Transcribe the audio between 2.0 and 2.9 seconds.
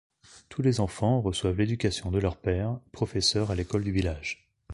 de leur père,